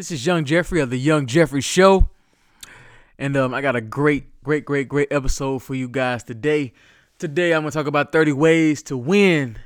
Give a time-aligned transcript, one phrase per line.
[0.00, 2.08] This is Young Jeffrey of the Young Jeffrey Show.
[3.18, 6.72] And um, I got a great, great, great, great episode for you guys today.
[7.18, 9.58] Today, I'm going to talk about 30 ways to win,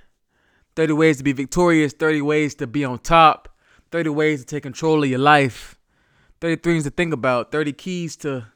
[0.75, 3.49] 30 ways to be victorious, 30 ways to be on top,
[3.93, 5.79] 30 ways to take control of your life,
[6.41, 8.49] 30 things to think about, 30 keys to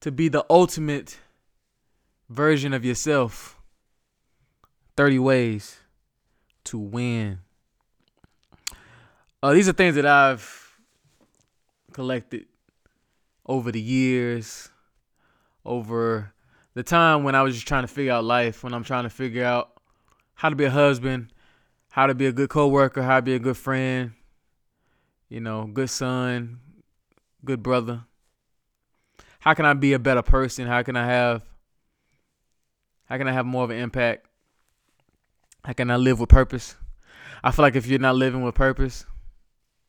[0.00, 1.18] to be the ultimate
[2.30, 3.60] version of yourself.
[4.96, 5.76] 30 ways
[6.64, 7.40] to win.
[9.42, 10.78] Uh, these are things that I've
[11.92, 12.46] collected
[13.44, 14.70] over the years,
[15.64, 16.32] over
[16.74, 19.10] the time when I was just trying to figure out life, when I'm trying to
[19.10, 19.72] figure out
[20.34, 21.32] how to be a husband,
[21.90, 24.12] how to be a good coworker, how to be a good friend,
[25.28, 26.60] you know, good son,
[27.44, 28.04] good brother.
[29.40, 30.68] How can I be a better person?
[30.68, 31.42] How can I have
[33.06, 34.24] how can I have more of an impact?
[35.64, 36.76] How can I live with purpose?
[37.42, 39.04] I feel like if you're not living with purpose,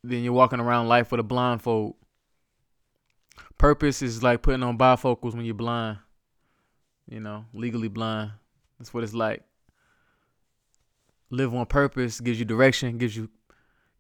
[0.03, 1.95] then you're walking around life with a blindfold.
[3.57, 6.00] Purpose is like putting on bifocals when you're blind.
[7.09, 8.31] You know, legally blind.
[8.77, 9.44] That's what it's like.
[11.30, 13.30] Live on purpose gives you direction, gives you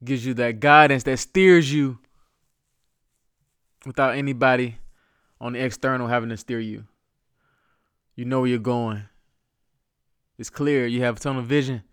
[0.03, 1.97] gives you that guidance that steers you
[3.85, 4.77] without anybody
[5.39, 6.85] on the external having to steer you.
[8.15, 9.03] You know where you're going.
[10.37, 10.85] It's clear.
[10.85, 11.83] You have a tunnel vision.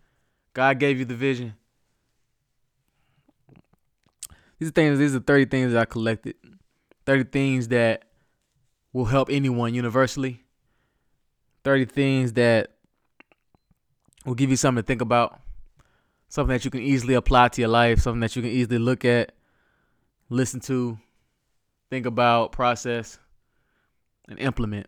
[0.53, 1.55] God gave you the vision.
[4.61, 4.98] These are things.
[4.98, 6.36] These are 30 things that I collected.
[7.06, 8.05] 30 things that
[8.92, 10.44] will help anyone universally.
[11.64, 12.72] 30 things that
[14.27, 15.41] will give you something to think about.
[16.28, 18.00] Something that you can easily apply to your life.
[18.00, 19.33] Something that you can easily look at,
[20.28, 20.98] listen to,
[21.88, 23.19] think about, process,
[24.28, 24.86] and implement.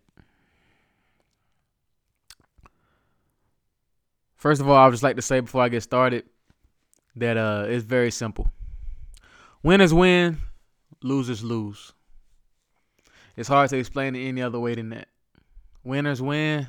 [4.36, 6.24] First of all, I would just like to say before I get started
[7.16, 8.50] that uh, it's very simple.
[9.62, 10.38] Winners win,
[11.02, 11.92] losers lose.
[13.36, 15.08] It's hard to explain it any other way than that.
[15.84, 16.66] Winners win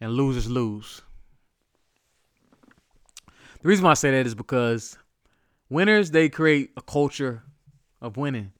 [0.00, 1.00] and losers lose.
[3.62, 4.98] The reason why I say that is because
[5.70, 7.42] winners they create a culture
[8.02, 8.52] of winning.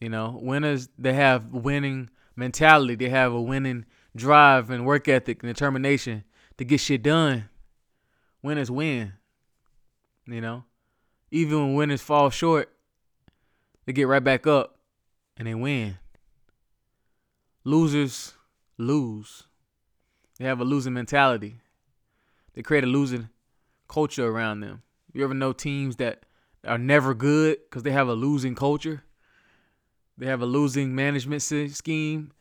[0.00, 3.84] You know, winners they have winning mentality, they have a winning
[4.14, 6.22] drive and work ethic and determination
[6.58, 7.48] to get shit done.
[8.42, 9.14] Winners win.
[10.26, 10.64] You know,
[11.30, 12.72] even when winners fall short,
[13.86, 14.78] they get right back up
[15.36, 15.98] and they win.
[17.64, 18.34] Losers
[18.78, 19.44] lose.
[20.38, 21.56] They have a losing mentality.
[22.54, 23.28] They create a losing
[23.88, 24.82] culture around them.
[25.12, 26.24] You ever know teams that
[26.66, 29.04] are never good because they have a losing culture?
[30.16, 32.32] They have a losing management scheme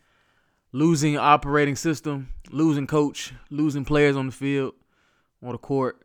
[0.73, 4.73] losing operating system, losing coach, losing players on the field,
[5.41, 6.01] on the court.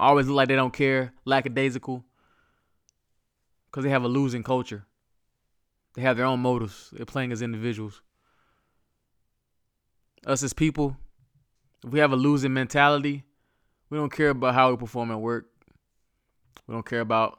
[0.00, 2.02] Always look like they don't care, lackadaisical,
[3.66, 4.86] because they have a losing culture.
[5.94, 6.88] They have their own motives.
[6.90, 8.00] They're playing as individuals.
[10.26, 10.96] Us as people,
[11.84, 13.24] if we have a losing mentality,
[13.90, 15.50] we don't care about how we perform at work.
[16.66, 17.38] We don't care about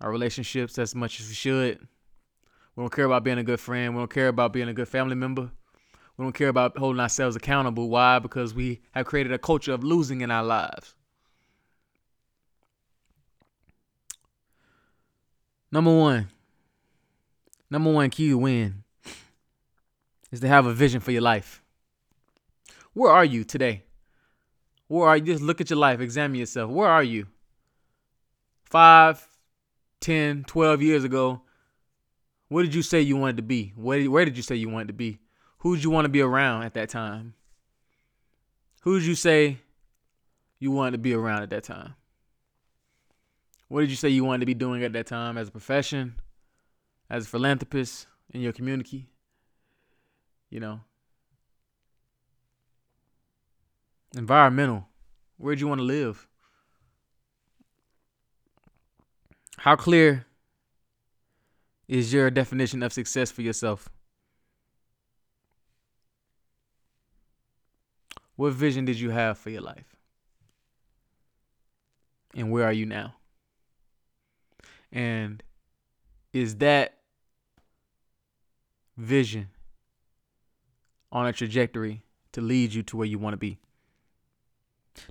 [0.00, 1.78] our relationships as much as we should.
[2.76, 3.94] We don't care about being a good friend.
[3.94, 5.50] We don't care about being a good family member.
[6.18, 7.88] We don't care about holding ourselves accountable.
[7.88, 8.18] Why?
[8.18, 10.94] Because we have created a culture of losing in our lives.
[15.74, 16.28] Number one,
[17.68, 18.84] number one key to win
[20.30, 21.64] is to have a vision for your life.
[22.92, 23.82] Where are you today?
[24.86, 25.24] Where are you?
[25.24, 26.70] Just look at your life, examine yourself.
[26.70, 27.26] Where are you?
[28.62, 29.26] Five,
[29.98, 31.42] ten, twelve years ago,
[32.46, 33.72] what did you say you wanted to be?
[33.74, 35.18] Where, where did you say you wanted to be?
[35.58, 37.34] Who did you want to be around at that time?
[38.82, 39.58] Who did you say
[40.60, 41.96] you wanted to be around at that time?
[43.74, 46.14] What did you say you wanted to be doing at that time as a profession,
[47.10, 49.08] as a philanthropist in your community?
[50.48, 50.80] You know,
[54.16, 54.86] environmental.
[55.38, 56.28] Where'd you want to live?
[59.56, 60.24] How clear
[61.88, 63.88] is your definition of success for yourself?
[68.36, 69.96] What vision did you have for your life?
[72.36, 73.16] And where are you now?
[74.94, 75.42] And
[76.32, 76.94] is that
[78.96, 79.48] vision
[81.12, 82.02] on a trajectory
[82.32, 83.58] to lead you to where you want to be?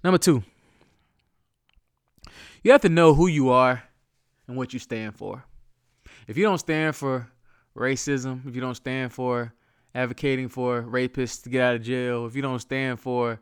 [0.04, 0.42] Number two,
[2.64, 3.84] you have to know who you are
[4.48, 5.44] and what you stand for
[6.28, 7.28] if you don't stand for
[7.76, 9.54] racism, if you don't stand for
[9.96, 13.42] advocating for rapists to get out of jail, if you don't stand for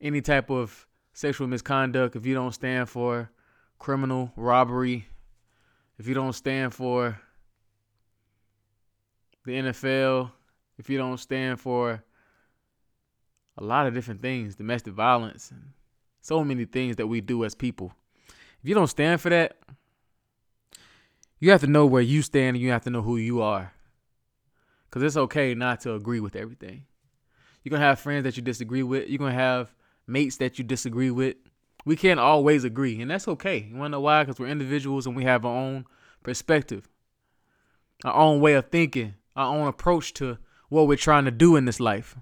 [0.00, 3.30] any type of sexual misconduct, if you don't stand for
[3.78, 5.06] criminal, robbery,
[5.98, 7.18] if you don't stand for
[9.44, 10.30] the NFL,
[10.78, 12.02] if you don't stand for
[13.56, 15.70] a lot of different things, domestic violence, and
[16.20, 17.92] so many things that we do as people.
[18.62, 19.56] If you don't stand for that,
[21.40, 23.72] you have to know where you stand and you have to know who you are.
[24.88, 26.84] Because it's okay not to agree with everything.
[27.62, 29.74] You're going to have friends that you disagree with, you're going to have
[30.06, 31.36] mates that you disagree with.
[31.84, 33.66] We can't always agree, and that's okay.
[33.70, 34.24] You want to know why?
[34.24, 35.86] Because we're individuals and we have our own
[36.22, 36.88] perspective,
[38.04, 40.38] our own way of thinking, our own approach to
[40.68, 42.16] what we're trying to do in this life.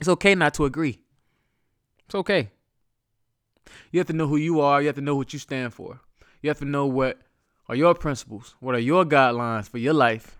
[0.00, 1.00] It's okay not to agree.
[2.06, 2.50] It's okay.
[3.90, 4.80] You have to know who you are.
[4.80, 6.00] You have to know what you stand for.
[6.42, 7.20] You have to know what
[7.68, 8.54] are your principles.
[8.60, 10.38] What are your guidelines for your life?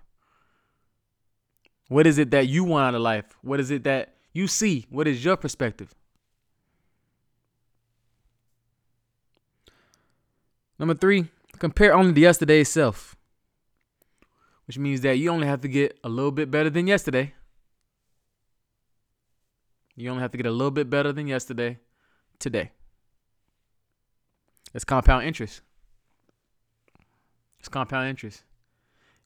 [1.88, 3.36] What is it that you want out of life?
[3.42, 4.86] What is it that you see?
[4.90, 5.94] What is your perspective?
[10.82, 11.28] Number three,
[11.60, 13.14] compare only to yesterday's self,
[14.66, 17.34] which means that you only have to get a little bit better than yesterday.
[19.94, 21.78] You only have to get a little bit better than yesterday
[22.40, 22.72] today.
[24.74, 25.60] It's compound interest.
[27.60, 28.42] It's compound interest.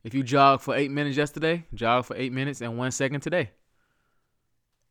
[0.04, 3.52] If you jog for eight minutes yesterday, jog for eight minutes and one second today.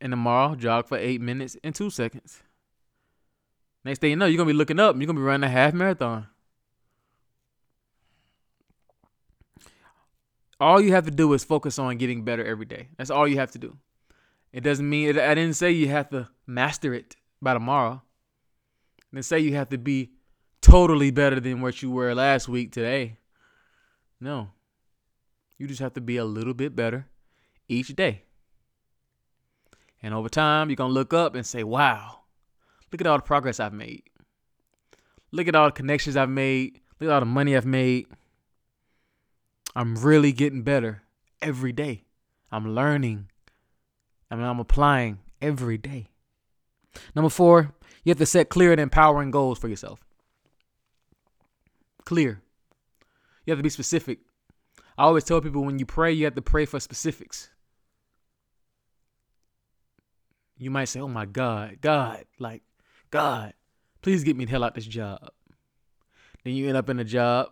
[0.02, 2.42] And tomorrow, jog for eight minutes and two seconds.
[3.84, 4.96] Next thing you know, you're gonna be looking up.
[4.96, 6.26] You're gonna be running a half marathon.
[10.60, 12.90] All you have to do is focus on getting better every day.
[12.98, 13.78] That's all you have to do.
[14.54, 18.02] It doesn't mean I didn't say you have to master it by tomorrow.
[19.00, 20.12] I didn't say you have to be
[20.62, 23.18] totally better than what you were last week today.
[24.19, 24.50] No.
[25.57, 27.08] You just have to be a little bit better
[27.68, 28.24] each day.
[30.01, 32.19] And over time, you're going to look up and say, wow,
[32.92, 34.04] look at all the progress I've made.
[35.31, 36.80] Look at all the connections I've made.
[37.00, 38.08] Look at all the money I've made.
[39.75, 41.04] I'm really getting better
[41.42, 42.06] every day.
[42.51, 43.30] I'm learning.
[44.31, 46.07] I mean, I'm applying every day.
[47.13, 47.74] Number four,
[48.04, 50.00] you have to set clear and empowering goals for yourself.
[52.06, 52.42] Clear.
[53.45, 54.19] You have to be specific.
[54.98, 57.50] I always tell people when you pray, you have to pray for specifics.
[60.57, 62.63] You might say, Oh my God, God, like,
[63.12, 63.54] God,
[64.01, 65.31] please get me the hell out this job.
[66.44, 67.51] Then you end up in a job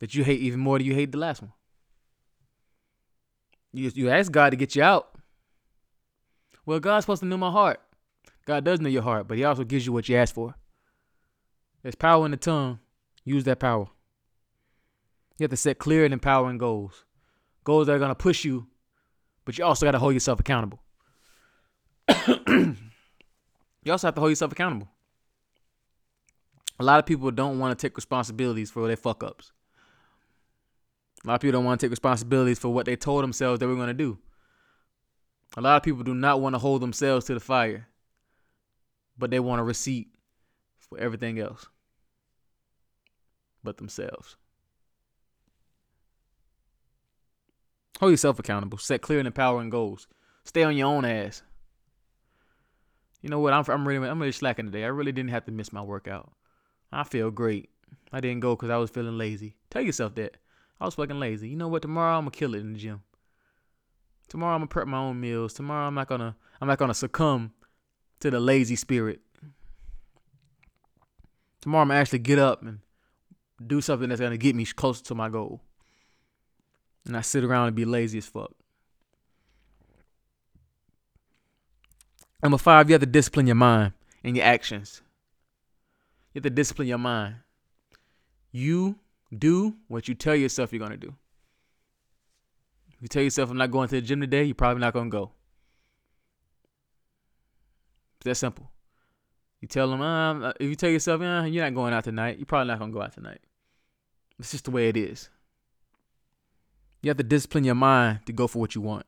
[0.00, 1.52] that you hate even more than you hate the last one.
[3.72, 5.16] You, you ask God to get you out.
[6.64, 7.80] Well, God's supposed to know my heart.
[8.46, 10.54] God does know your heart, but He also gives you what you ask for.
[11.82, 12.80] There's power in the tongue.
[13.24, 13.86] Use that power.
[15.38, 17.04] You have to set clear and empowering goals.
[17.64, 18.68] Goals that are going to push you,
[19.44, 20.80] but you also got to hold yourself accountable.
[22.38, 22.76] you
[23.90, 24.88] also have to hold yourself accountable.
[26.78, 29.52] A lot of people don't want to take responsibilities for their fuck ups.
[31.24, 33.66] A lot of people don't want to take responsibilities for what they told themselves they
[33.66, 34.18] were going to do.
[35.56, 37.88] A lot of people do not want to hold themselves to the fire,
[39.16, 40.08] but they want a receipt
[40.78, 41.66] for everything else
[43.64, 44.36] but themselves.
[48.00, 48.78] Hold yourself accountable.
[48.78, 50.06] Set clear and empowering goals.
[50.44, 51.42] Stay on your own ass.
[53.22, 53.52] You know what?
[53.52, 54.84] I'm I'm really I'm really slacking today.
[54.84, 56.30] I really didn't have to miss my workout.
[56.92, 57.70] I feel great.
[58.12, 59.56] I didn't go because I was feeling lazy.
[59.70, 60.36] Tell yourself that.
[60.80, 61.48] I was fucking lazy.
[61.48, 61.82] You know what?
[61.82, 63.02] Tomorrow I'm gonna kill it in the gym.
[64.28, 65.54] Tomorrow I'm gonna prep my own meals.
[65.54, 67.52] Tomorrow I'm not gonna I'm not gonna succumb
[68.20, 69.20] to the lazy spirit.
[71.60, 72.80] Tomorrow I'm gonna actually get up and
[73.64, 75.60] do something that's gonna get me closer to my goal.
[77.06, 78.52] And I sit around and be lazy as fuck.
[82.42, 83.92] Number five, you have to discipline your mind
[84.22, 85.02] and your actions.
[86.32, 87.36] You have to discipline your mind.
[88.52, 88.98] You
[89.36, 91.14] do what you tell yourself you're gonna do.
[92.94, 95.10] If you tell yourself I'm not going to the gym today, you're probably not gonna
[95.10, 95.32] go.
[98.18, 98.70] It's that simple.
[99.60, 102.46] You tell them, uh, if you tell yourself, uh, you're not going out tonight, you're
[102.46, 103.40] probably not gonna go out tonight.
[104.38, 105.28] It's just the way it is.
[107.02, 109.06] You have to discipline your mind to go for what you want.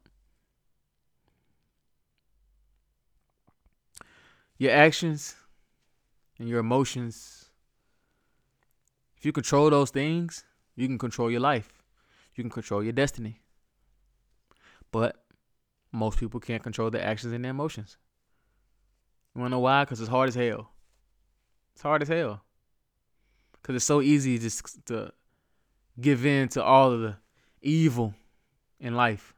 [4.56, 5.36] Your actions
[6.38, 7.37] and your emotions,
[9.18, 10.44] if you control those things,
[10.76, 11.82] you can control your life.
[12.36, 13.40] You can control your destiny.
[14.92, 15.16] But
[15.92, 17.96] most people can't control their actions and their emotions.
[19.34, 19.84] You wanna know why?
[19.84, 20.70] Because it's hard as hell.
[21.74, 22.42] It's hard as hell.
[23.52, 25.12] Because it's so easy just to
[26.00, 27.16] give in to all of the
[27.60, 28.14] evil
[28.78, 29.34] in life.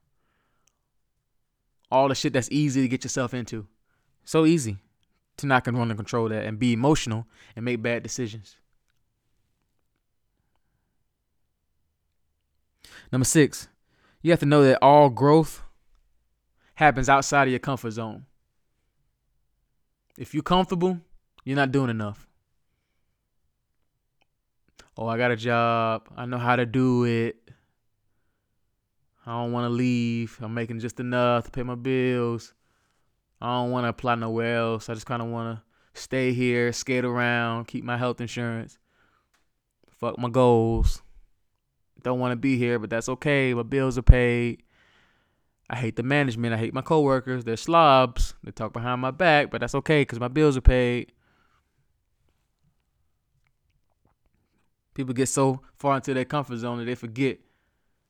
[1.90, 3.66] All the shit that's easy to get yourself into.
[4.24, 4.76] So easy
[5.38, 8.56] to not want to control that and be emotional and make bad decisions.
[13.12, 13.68] Number six,
[14.22, 15.62] you have to know that all growth
[16.74, 18.26] happens outside of your comfort zone.
[20.16, 21.00] If you're comfortable,
[21.44, 22.26] you're not doing enough.
[24.96, 26.08] Oh, I got a job.
[26.16, 27.36] I know how to do it.
[29.24, 30.38] I don't want to leave.
[30.40, 32.54] I'm making just enough to pay my bills.
[33.40, 34.88] I don't want to apply nowhere else.
[34.88, 38.78] I just kind of want to stay here, skate around, keep my health insurance.
[39.90, 41.02] Fuck my goals.
[42.02, 43.52] Don't want to be here, but that's okay.
[43.54, 44.62] My bills are paid.
[45.68, 46.52] I hate the management.
[46.52, 47.44] I hate my coworkers.
[47.44, 48.34] They're slobs.
[48.42, 51.12] They talk behind my back, but that's okay because my bills are paid.
[54.94, 57.38] People get so far into their comfort zone that they forget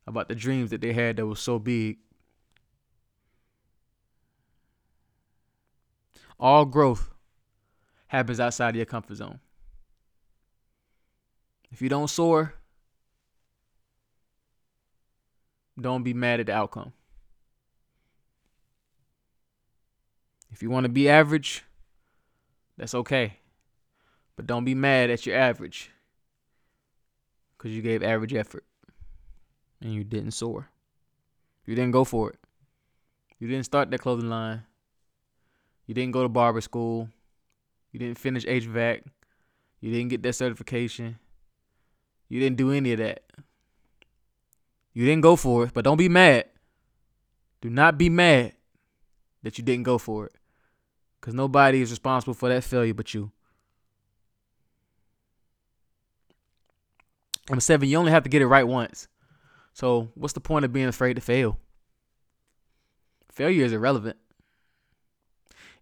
[0.06, 1.98] about the dreams that they had that was so big.
[6.38, 7.10] All growth
[8.08, 9.40] happens outside of your comfort zone.
[11.70, 12.54] If you don't soar,
[15.80, 16.92] don't be mad at the outcome.
[20.50, 21.64] If you want to be average,
[22.76, 23.38] that's okay.
[24.36, 25.90] But don't be mad at your average
[27.56, 28.64] because you gave average effort
[29.80, 30.68] and you didn't soar.
[31.66, 32.38] You didn't go for it.
[33.38, 34.62] You didn't start that clothing line.
[35.86, 37.08] You didn't go to barber school.
[37.92, 39.02] You didn't finish HVAC.
[39.80, 41.18] You didn't get that certification.
[42.28, 43.22] You didn't do any of that.
[45.00, 46.44] You didn't go for it, but don't be mad.
[47.62, 48.52] Do not be mad
[49.42, 50.34] that you didn't go for it.
[51.18, 53.32] Because nobody is responsible for that failure but you.
[57.48, 59.08] Number seven, you only have to get it right once.
[59.72, 61.56] So, what's the point of being afraid to fail?
[63.32, 64.18] Failure is irrelevant.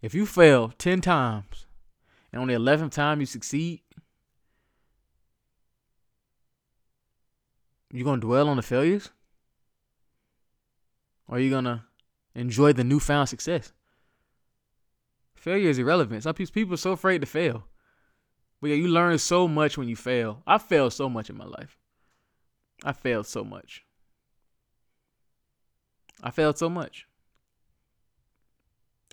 [0.00, 1.66] If you fail 10 times
[2.32, 3.80] and on the 11th time you succeed,
[7.90, 9.10] you to dwell on the failures?
[11.26, 11.82] Or are you to
[12.34, 13.72] enjoy the newfound success?
[15.34, 16.22] Failure is irrelevant.
[16.22, 17.64] Some people are so afraid to fail.
[18.60, 20.42] But yeah, you learn so much when you fail.
[20.46, 21.78] I failed so much in my life.
[22.84, 23.84] I failed so much.
[26.22, 27.06] I failed so much.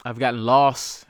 [0.04, 1.06] I've gotten lost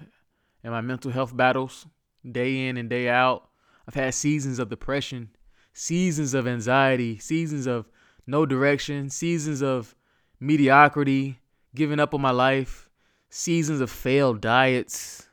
[0.64, 1.88] in my mental health battles
[2.30, 3.50] day in and day out.
[3.88, 5.30] I've had seasons of depression,
[5.76, 7.88] seasons of anxiety, seasons of
[8.26, 9.94] no direction, seasons of
[10.40, 11.40] mediocrity,
[11.76, 12.90] giving up on my life,
[13.30, 15.28] seasons of failed diets,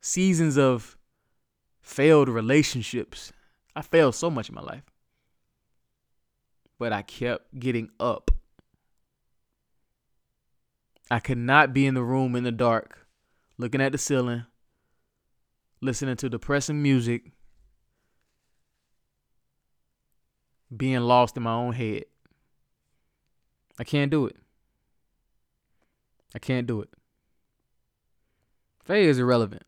[0.00, 0.96] seasons of
[1.82, 3.32] failed relationships.
[3.76, 4.82] I failed so much in my life.
[6.78, 8.30] But I kept getting up.
[11.10, 13.06] I could not be in the room in the dark,
[13.58, 14.46] looking at the ceiling,
[15.80, 17.32] listening to depressing music,
[20.74, 22.04] being lost in my own head.
[23.78, 24.36] I can't do it.
[26.34, 26.90] I can't do it.
[28.84, 29.62] Failure is irrelevant.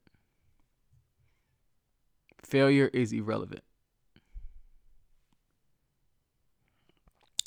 [2.42, 3.62] Failure is irrelevant.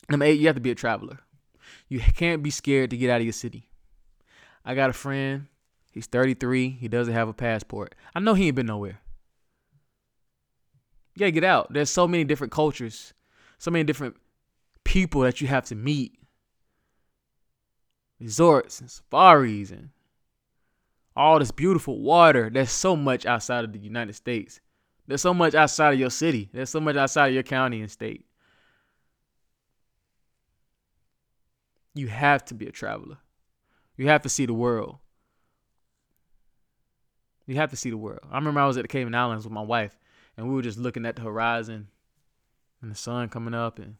[0.09, 1.19] Number eight, you have to be a traveler.
[1.87, 3.69] You can't be scared to get out of your city.
[4.65, 5.47] I got a friend.
[5.91, 6.69] He's 33.
[6.69, 7.93] He doesn't have a passport.
[8.15, 8.99] I know he ain't been nowhere.
[11.15, 11.71] You gotta get out.
[11.71, 13.13] There's so many different cultures,
[13.63, 14.17] so many different
[14.83, 16.19] people that you have to meet.
[18.19, 19.91] Resorts and safaris and
[21.15, 22.49] all this beautiful water.
[22.49, 24.59] There's so much outside of the United States.
[25.07, 26.49] There's so much outside of your city.
[26.51, 28.25] There's so much outside of your county and state.
[31.93, 33.19] You have to be a traveler.
[33.95, 34.97] You have to see the world.
[37.45, 38.27] You have to see the world.
[38.29, 39.97] I remember I was at the Cayman Islands with my wife,
[40.35, 41.87] and we were just looking at the horizon
[42.83, 43.95] and the sun coming up, and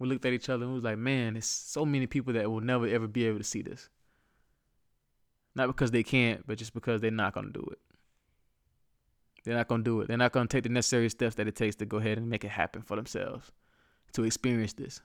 [0.00, 2.50] we looked at each other and we was like, "Man, there's so many people that
[2.50, 3.88] will never ever be able to see this.
[5.54, 7.78] Not because they can't, but just because they're not gonna do it."
[9.44, 10.08] They're not to do it.
[10.08, 12.44] They're not to take the necessary steps that it takes to go ahead and make
[12.44, 13.52] it happen for themselves
[14.14, 15.02] to experience this.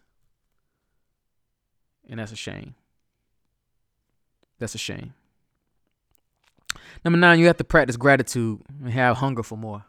[2.08, 2.76] And that's a shame.
[4.58, 5.14] That's a shame.
[7.04, 9.86] Number nine, you have to practice gratitude and have hunger for more.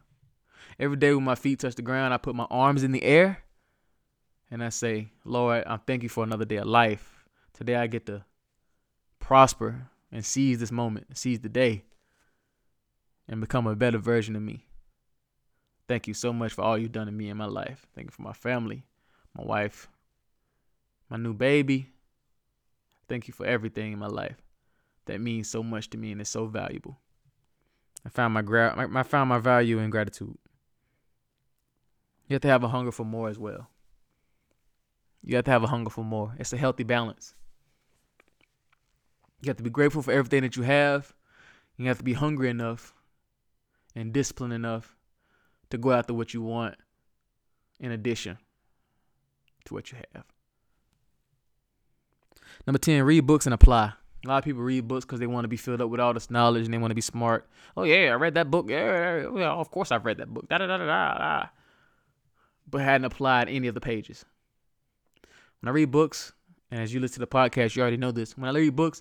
[0.81, 3.43] Every day when my feet touch the ground, I put my arms in the air
[4.51, 7.27] and I say, Lord, I thank you for another day of life.
[7.53, 8.25] Today I get to
[9.19, 11.85] prosper and seize this moment, seize the day
[13.29, 14.65] and become a better version of me.
[15.87, 17.85] Thank you so much for all you've done to me in my life.
[17.95, 18.83] Thank you for my family,
[19.37, 19.87] my wife,
[21.11, 21.91] my new baby.
[23.07, 24.41] Thank you for everything in my life
[25.05, 26.97] that means so much to me and is so valuable.
[28.07, 30.39] I found my gra- I found my value in gratitude.
[32.31, 33.69] You have to have a hunger for more as well.
[35.25, 36.33] You have to have a hunger for more.
[36.39, 37.35] It's a healthy balance.
[39.43, 41.13] You have to be grateful for everything that you have.
[41.77, 42.95] You have to be hungry enough
[43.97, 44.97] and disciplined enough
[45.71, 46.77] to go after what you want
[47.81, 48.39] in addition
[49.65, 50.23] to what you have.
[52.65, 53.95] Number 10, read books and apply.
[54.25, 56.15] A lot of people read books because they want to be filled up with all
[56.15, 57.49] this knowledge and they want to be smart.
[57.77, 58.67] Oh, yeah, I read that book.
[58.69, 60.49] Yeah, yeah, of course I've read that book.
[60.49, 61.47] Da, da, da, da, da.
[62.69, 64.25] But hadn't applied any of the pages.
[65.61, 66.33] When I read books,
[66.71, 68.37] and as you listen to the podcast, you already know this.
[68.37, 69.01] When I read books,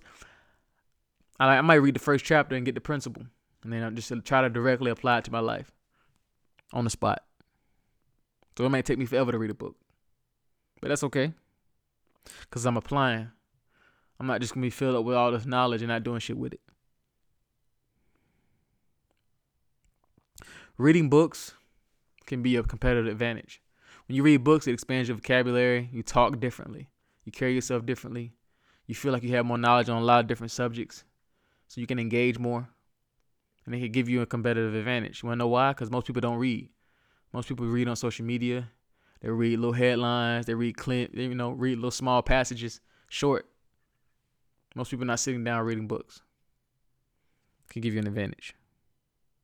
[1.39, 3.23] I, I might read the first chapter and get the principle.
[3.63, 5.71] And then I just try to directly apply it to my life
[6.73, 7.23] on the spot.
[8.57, 9.75] So it might take me forever to read a book.
[10.81, 11.33] But that's okay.
[12.41, 13.31] Because I'm applying
[14.19, 16.37] I'm not just gonna be filled up with all this knowledge and not doing shit
[16.37, 16.61] with it.
[20.77, 21.53] Reading books
[22.29, 23.61] can be a competitive advantage.
[24.07, 25.89] When you read books, it expands your vocabulary.
[25.91, 26.89] You talk differently.
[27.25, 28.31] You carry yourself differently.
[28.87, 31.03] You feel like you have more knowledge on a lot of different subjects,
[31.67, 32.69] so you can engage more,
[33.65, 35.21] and it can give you a competitive advantage.
[35.21, 35.71] You wanna know why?
[35.71, 36.69] Because most people don't read.
[37.33, 38.71] Most people read on social media.
[39.21, 40.45] They read little headlines.
[40.45, 41.13] They read clip.
[41.13, 43.47] You know, read little small passages, short.
[44.75, 46.21] Most people not sitting down reading books.
[47.69, 48.55] Can give you an advantage.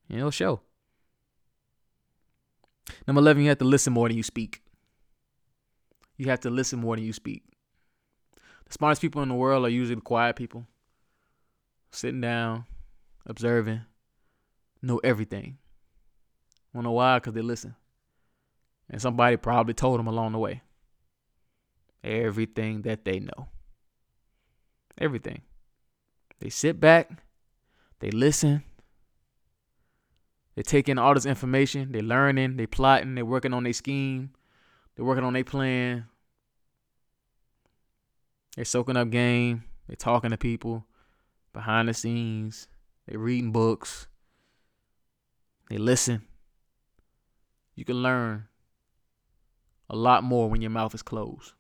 [0.10, 0.62] And it'll show.
[3.08, 4.62] Number 11, you have to listen more than you speak.
[6.18, 7.44] You have to listen more than you speak.
[8.66, 10.66] The smartest people in the world are usually the quiet people.
[11.92, 12.66] Sitting down,
[13.26, 13.82] observing,
[14.82, 15.58] know everything.
[16.74, 17.20] Wanna know why?
[17.20, 17.76] Because they listen.
[18.90, 20.62] And somebody probably told them along the way
[22.06, 23.48] everything that they know.
[24.98, 25.42] Everything.
[26.40, 27.10] They sit back,
[28.00, 28.64] they listen,
[30.56, 34.32] they take in all this information, they learning, they plotting, they working on their scheme,
[34.96, 36.06] they're working on their plan.
[38.56, 40.86] They're soaking up game, they talking to people
[41.52, 42.68] behind the scenes,
[43.06, 44.08] they reading books,
[45.70, 46.24] they listen.
[47.76, 48.48] You can learn
[49.90, 51.52] a lot more when your mouth is closed.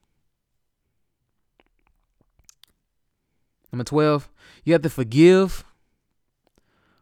[3.74, 4.30] Number 12,
[4.64, 5.66] you have to forgive,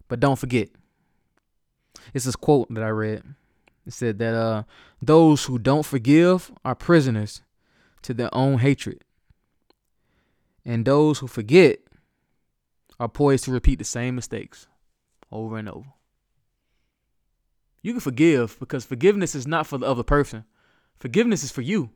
[0.07, 0.69] but don't forget.
[2.13, 3.23] It's this quote that I read.
[3.85, 4.63] It said that uh,
[5.01, 7.41] those who don't forgive are prisoners
[8.03, 9.03] to their own hatred.
[10.65, 11.79] And those who forget
[12.99, 14.67] are poised to repeat the same mistakes
[15.31, 15.89] over and over.
[17.81, 20.45] You can forgive because forgiveness is not for the other person.
[20.99, 21.89] Forgiveness is for you.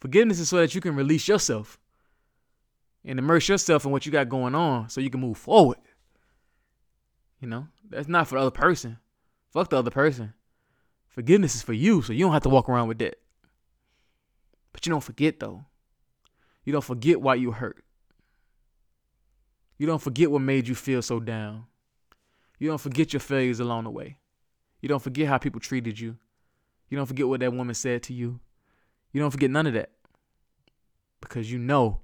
[0.00, 1.78] Forgiveness is so that you can release yourself
[3.04, 5.78] and immerse yourself in what you got going on so you can move forward.
[7.40, 8.98] You know, that's not for the other person.
[9.52, 10.34] Fuck the other person.
[11.08, 13.16] Forgiveness is for you, so you don't have to walk around with that.
[14.72, 15.64] But you don't forget though.
[16.64, 17.84] You don't forget why you hurt.
[19.78, 21.66] You don't forget what made you feel so down.
[22.58, 24.18] You don't forget your failures along the way.
[24.80, 26.16] You don't forget how people treated you.
[26.88, 28.40] You don't forget what that woman said to you.
[29.12, 29.90] You don't forget none of that.
[31.20, 32.00] Because you know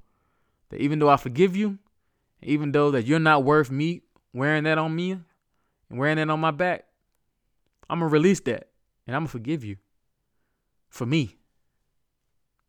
[0.70, 1.78] that even though I forgive you,
[2.42, 6.40] even though that you're not worth me wearing that on me and wearing that on
[6.40, 6.84] my back,
[7.88, 8.68] I'm gonna release that
[9.06, 9.76] and I'm gonna forgive you
[10.88, 11.36] for me.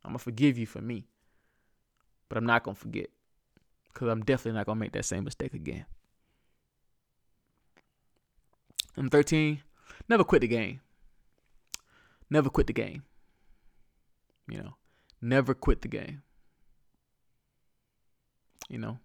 [0.04, 1.08] I'm gonna forgive you for me.
[2.30, 3.10] But I'm not gonna forget
[3.94, 5.86] because I'm definitely not gonna make that same mistake again.
[8.98, 9.62] I'm 13.
[10.10, 10.82] Never quit the game.
[12.30, 13.04] Never quit the game.
[14.50, 14.76] You know,
[15.22, 16.24] never quit the game.
[18.70, 19.00] You know,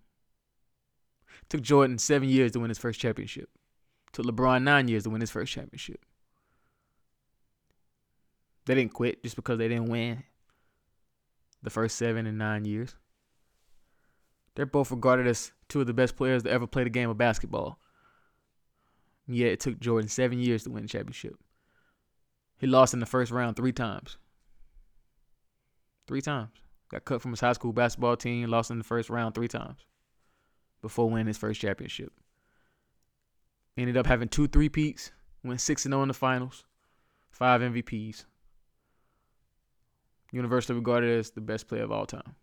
[1.48, 3.48] took Jordan seven years to win his first championship.
[4.12, 6.04] Took LeBron nine years to win his first championship.
[8.64, 10.24] They didn't quit just because they didn't win
[11.62, 12.96] the first seven and nine years.
[14.54, 17.18] They're both regarded as two of the best players to ever play the game of
[17.18, 17.78] basketball.
[19.28, 21.37] Yet it took Jordan seven years to win the championship.
[22.59, 24.16] He lost in the first round three times.
[26.06, 26.50] Three times.
[26.88, 29.85] Got cut from his high school basketball team, lost in the first round three times
[30.82, 32.12] before winning his first championship.
[33.76, 35.12] Ended up having two three peats,
[35.44, 36.64] went 6 0 in the finals,
[37.30, 38.24] five MVPs.
[40.32, 42.34] Universally regarded as the best player of all time.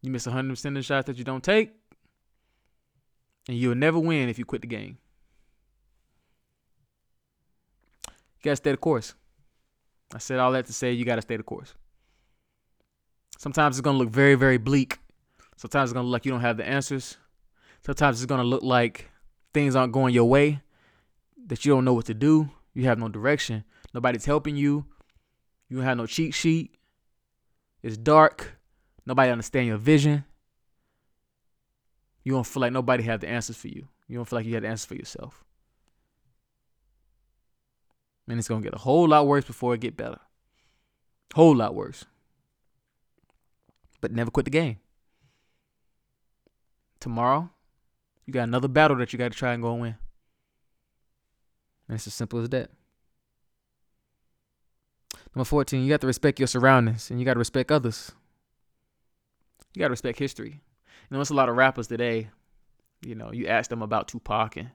[0.00, 1.72] You miss 100% of the shots that you don't take,
[3.46, 4.98] and you'll never win if you quit the game.
[8.08, 9.14] You gotta stay the course.
[10.14, 11.74] I said all that to say you got to stay the course.
[13.42, 15.00] Sometimes it's to look very, very bleak.
[15.56, 17.16] Sometimes it's to look like you don't have the answers.
[17.84, 19.10] Sometimes it's to look like
[19.52, 20.60] things aren't going your way.
[21.48, 22.50] that you don't know what to do.
[22.72, 23.64] You have no direction.
[23.92, 24.86] Nobody's helping you.
[25.68, 26.76] You have no cheat sheet.
[27.82, 28.58] It's dark.
[29.06, 30.24] Nobody understand your vision.
[32.22, 33.88] You don't feel like nobody have the answers for you.
[34.06, 35.42] You don't feel like you have the answers for yourself.
[38.28, 40.20] And it's gonna get a whole lot worse before it get better.
[41.34, 42.04] Whole lot worse.
[44.02, 44.76] But never quit the game.
[47.00, 47.48] Tomorrow,
[48.26, 49.96] you got another battle that you got to try and go and win.
[51.88, 52.70] And it's as simple as that.
[55.34, 58.12] Number 14, you got to respect your surroundings and you got to respect others.
[59.74, 60.60] You got to respect history.
[61.10, 62.28] You know, it's a lot of rappers today.
[63.00, 64.70] You know, you ask them about Tupac and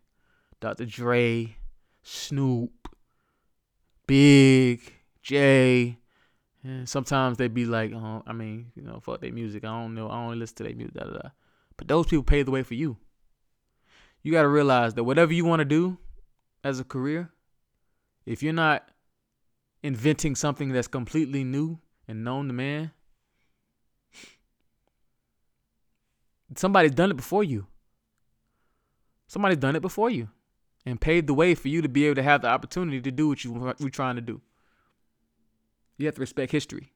[0.60, 0.86] Dr.
[0.86, 1.56] Dre,
[2.02, 2.90] Snoop,
[4.08, 5.98] Big, Jay.
[6.63, 9.63] And sometimes they be like, oh, I mean, you know, fuck their music.
[9.63, 10.10] I don't know.
[10.10, 10.96] I don't listen to their music.
[10.96, 11.30] Da, da, da.
[11.78, 12.98] But those people pave the way for you.
[14.24, 15.98] You got to realize that whatever you want to do
[16.63, 17.30] as a career,
[18.26, 18.89] if you're not
[19.84, 22.91] inventing something that's completely new and known to man,
[26.56, 27.67] somebody's done it before you.
[29.28, 30.30] Somebody's done it before you
[30.86, 33.28] and paved the way for you to be able to have the opportunity to do
[33.28, 34.41] what you were trying to do.
[35.98, 36.94] You have to respect history.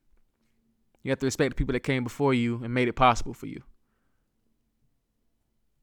[1.04, 3.48] You have to respect the people that came before you and made it possible for
[3.48, 3.64] you.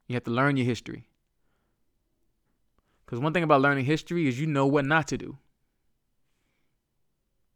[0.06, 1.08] You have to learn your history.
[3.04, 5.38] Because one thing about learning history is you know what not to do.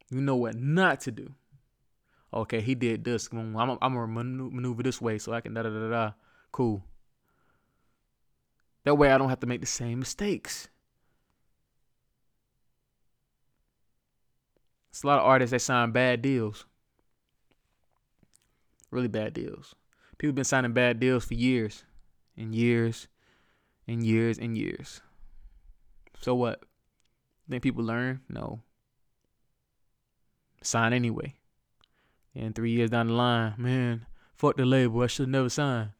[0.09, 1.33] You know what not to do.
[2.33, 3.29] Okay, he did this.
[3.31, 6.11] I'm, I'm, I'm gonna maneuver this way so I can da da da da.
[6.51, 6.83] Cool.
[8.83, 10.67] That way I don't have to make the same mistakes.
[14.93, 16.67] It's a lot of artists that sign bad deals.
[18.91, 19.73] Really bad deals.
[20.19, 21.83] People been signing bad deals for years
[22.37, 23.07] and years
[23.87, 25.01] and years and years.
[26.21, 26.61] So what?
[27.49, 28.21] Think people learn?
[28.29, 28.61] No.
[30.61, 31.33] Sign anyway.
[32.35, 35.01] And three years down the line, man, fuck the label.
[35.01, 35.93] I should never sign.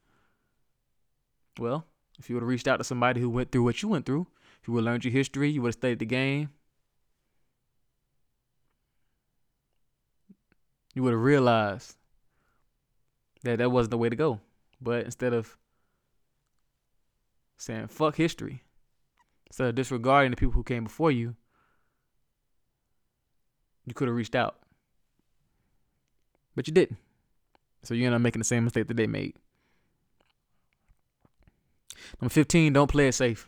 [1.58, 1.88] Well,
[2.20, 4.28] if you would have reached out to somebody who went through what you went through,
[4.62, 6.52] if you would have learned your history, you would have studied the game,
[10.94, 11.96] you would have realized
[13.44, 14.40] that that wasn't the way to go.
[14.82, 15.58] But instead of
[17.58, 18.64] saying fuck history,
[19.48, 21.36] instead of disregarding the people who came before you,
[23.86, 24.58] you could have reached out.
[26.56, 26.98] But you didn't.
[27.84, 29.36] So you end up making the same mistake that they made.
[32.22, 33.48] Number 15, don't play it safe.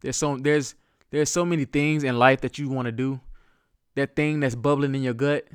[0.00, 0.74] There's so there's
[1.10, 3.20] there's so many things in life that you want to do.
[3.94, 5.46] That thing that's bubbling in your gut.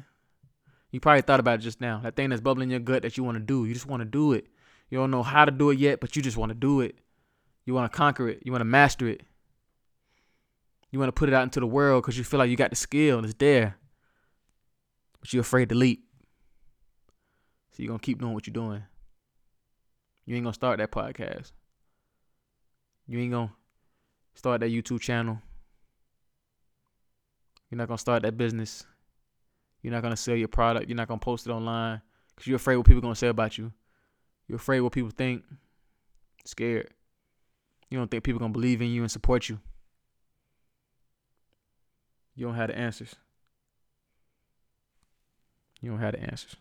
[0.92, 2.00] You probably thought about it just now.
[2.04, 3.66] That thing that's bubbling in your gut that you want to do.
[3.66, 4.48] You just want to do it.
[4.90, 6.98] You don't know how to do it yet, but you just want to do it.
[7.66, 8.42] You want to conquer it.
[8.46, 9.22] You want to master it.
[10.92, 12.72] You want to put it out into the world because you feel like you got
[12.72, 13.78] the skill and it's there.
[15.22, 16.04] But you're afraid to leap.
[17.72, 18.84] So you're going to keep doing what you're doing.
[20.26, 21.52] You ain't gonna start that podcast.
[23.08, 23.52] You ain't gonna
[24.36, 25.42] start that YouTube channel.
[27.70, 28.86] You're not gonna start that business.
[29.82, 30.88] You're not gonna sell your product.
[30.88, 33.58] You're not gonna post it online because you're afraid what people are gonna say about
[33.58, 33.72] you.
[34.48, 35.44] You're afraid what people think.
[36.46, 36.90] Scared.
[37.90, 39.60] You don't think people are gonna believe in you and support you.
[42.36, 43.16] You don't have the answers.
[45.82, 46.56] You don't have the answers.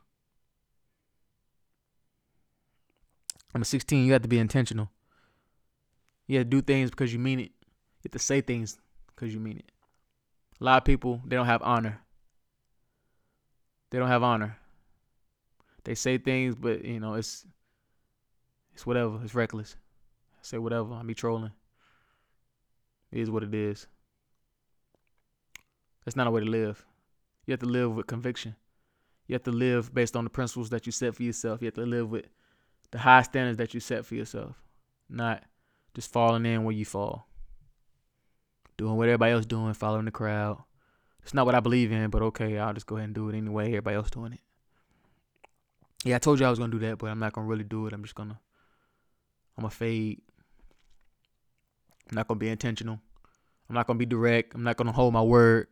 [3.54, 4.90] Number 16, you have to be intentional.
[6.26, 7.52] You have to do things because you mean it.
[7.60, 8.78] You have to say things
[9.08, 9.72] because you mean it.
[10.60, 12.00] A lot of people, they don't have honor.
[13.90, 14.56] They don't have honor.
[15.84, 17.46] They say things, but you know, it's
[18.72, 19.20] it's whatever.
[19.22, 19.76] It's reckless.
[20.34, 20.94] I say whatever.
[20.94, 21.52] I be trolling.
[23.10, 23.86] It is what it is.
[26.04, 26.84] That's not a way to live.
[27.46, 28.56] You have to live with conviction.
[29.26, 31.60] You have to live based on the principles that you set for yourself.
[31.60, 32.26] You have to live with
[32.90, 34.60] the high standards that you set for yourself,
[35.08, 35.44] not
[35.94, 37.26] just falling in where you fall.
[38.76, 40.62] Doing what everybody else is doing, following the crowd.
[41.22, 43.36] It's not what I believe in, but okay, I'll just go ahead and do it
[43.36, 43.66] anyway.
[43.68, 44.40] Everybody else doing it.
[46.04, 47.86] Yeah, I told you I was gonna do that, but I'm not gonna really do
[47.86, 47.92] it.
[47.92, 48.40] I'm just gonna
[49.56, 50.22] I'm gonna fade.
[52.10, 53.00] I'm not gonna be intentional.
[53.68, 54.54] I'm not gonna be direct.
[54.54, 55.68] I'm not gonna hold my word.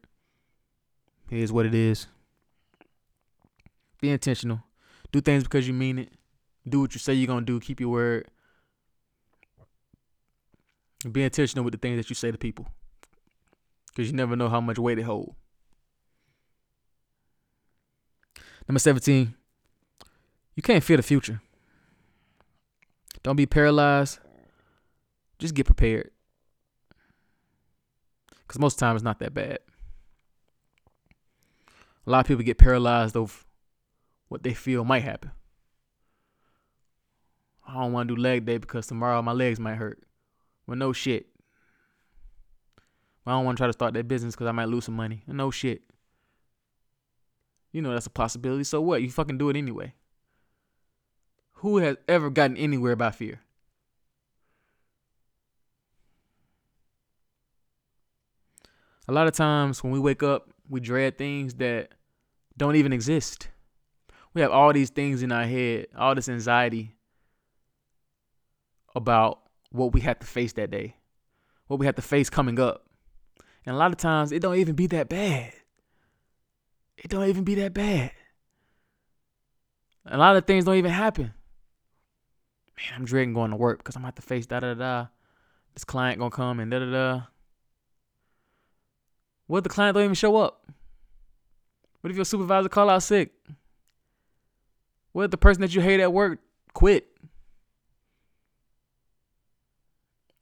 [1.31, 2.07] Here's what it is.
[4.01, 4.63] Be intentional.
[5.11, 6.13] Do things because you mean it.
[6.69, 7.59] Do what you say you're gonna do.
[7.59, 8.29] Keep your word.
[11.11, 12.67] Be intentional with the things that you say to people,
[13.99, 15.35] because you never know how much weight they hold.
[18.69, 19.35] Number seventeen.
[20.55, 21.41] You can't fear the future.
[23.25, 24.21] Don't be paralyzed.
[25.41, 26.13] Just get prepared.
[28.47, 29.59] Because most of the time it's not that bad.
[32.07, 33.35] A lot of people get paralyzed over
[34.29, 35.33] what they feel might happen.
[37.67, 40.05] I don't want to do leg day because tomorrow my legs might hurt.
[40.69, 41.27] Well, no shit.
[43.29, 45.23] I don't want to try to start that business because I might lose some money.
[45.27, 45.83] No shit.
[47.73, 48.64] You know that's a possibility.
[48.64, 49.03] So what?
[49.03, 49.93] You fucking do it anyway.
[51.57, 53.41] Who has ever gotten anywhere by fear?
[59.07, 61.93] A lot of times when we wake up, we dread things that
[62.57, 63.49] don't even exist.
[64.33, 66.95] We have all these things in our head, all this anxiety
[68.95, 70.97] about what we have to face that day,
[71.67, 72.88] what we have to face coming up.
[73.69, 75.53] And a lot of times it don't even be that bad.
[76.97, 78.13] It don't even be that bad.
[80.07, 81.35] A lot of things don't even happen.
[82.79, 85.09] Man, I'm dreading going to work because I'm have to face da da da.
[85.75, 87.21] This client gonna come and da da da.
[89.49, 90.67] What if the client don't even show up?
[92.01, 93.35] What if your supervisor call out sick?
[95.13, 96.39] What if the person that you hate at work
[96.73, 97.07] quit?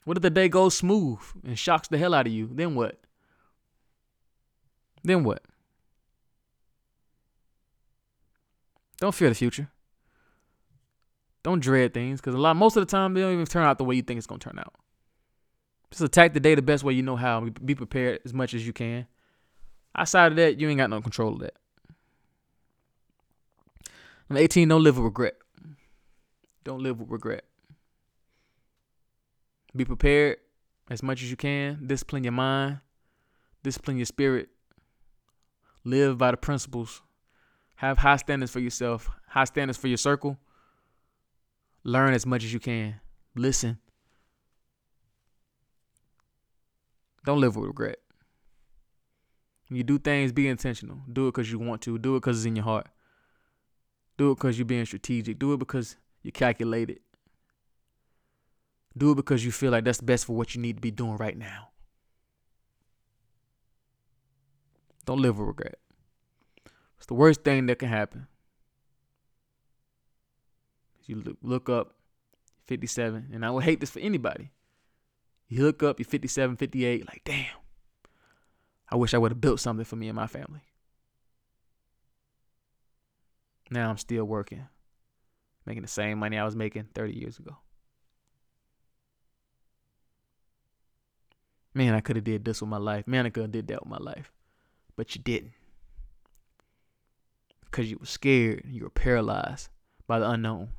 [0.04, 2.48] What if the day goes smooth and shocks the hell out of you?
[2.52, 3.00] Then what?
[5.06, 5.40] Then what?
[8.98, 9.68] Don't fear the future.
[11.44, 13.78] Don't dread things because a lot, most of the time, they don't even turn out
[13.78, 14.74] the way you think it's gonna turn out.
[15.92, 17.40] Just attack the day the best way you know how.
[17.64, 19.06] Be prepared as much as you can.
[19.94, 21.54] Outside of that, you ain't got no control of that.
[24.28, 25.36] Number 18, don't live with regret.
[26.64, 27.44] Don't live with regret.
[29.76, 30.38] Be prepared
[30.90, 31.86] as much as you can.
[31.86, 32.80] Discipline your mind.
[33.62, 34.48] Discipline your spirit.
[35.86, 37.00] Live by the principles.
[37.76, 40.36] Have high standards for yourself, high standards for your circle.
[41.84, 42.96] Learn as much as you can.
[43.36, 43.78] Listen.
[47.24, 47.98] Don't live with regret.
[49.68, 51.02] When you do things, be intentional.
[51.12, 51.98] Do it because you want to.
[51.98, 52.88] Do it because it's in your heart.
[54.16, 55.38] Do it because you're being strategic.
[55.38, 55.94] Do it because
[56.24, 57.02] you calculate it.
[58.98, 61.16] Do it because you feel like that's best for what you need to be doing
[61.16, 61.68] right now.
[65.06, 65.78] Don't live with regret.
[66.98, 68.26] It's the worst thing that can happen.
[71.06, 71.94] You look, up
[72.64, 74.50] 57, and I would hate this for anybody.
[75.48, 77.46] You look up, you're 57, 58, like, damn,
[78.90, 80.62] I wish I would have built something for me and my family.
[83.70, 84.66] Now I'm still working,
[85.64, 87.56] making the same money I was making 30 years ago.
[91.74, 93.06] Man, I could have did this with my life.
[93.06, 94.32] Man, I could have did that with my life.
[94.96, 95.52] But you didn't.
[97.64, 98.64] Because you were scared.
[98.66, 99.68] You were paralyzed
[100.06, 100.70] by the unknown.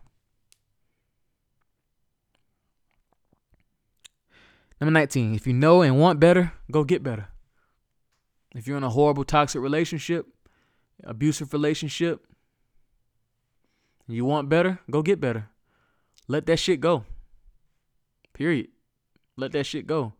[4.80, 5.36] Number 19.
[5.36, 7.28] If you know and want better, go get better.
[8.56, 10.26] If you're in a horrible, toxic relationship,
[11.04, 12.26] abusive relationship,
[14.08, 15.50] you want better, go get better.
[16.28, 17.04] Let that shit go.
[18.34, 18.70] Period.
[19.36, 20.14] Let that shit go.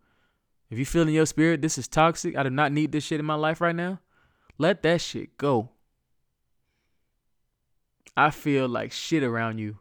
[0.70, 3.20] If you feel in your spirit this is toxic, I do not need this shit
[3.20, 4.00] in my life right now,
[4.58, 5.70] let that shit go.
[8.16, 9.78] I feel like shit around you.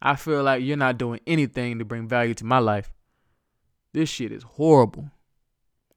[0.00, 2.92] I feel like you're not doing anything to bring value to my life.
[3.92, 5.10] This shit is horrible.